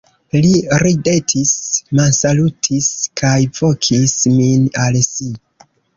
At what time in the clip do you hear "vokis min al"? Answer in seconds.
3.61-4.99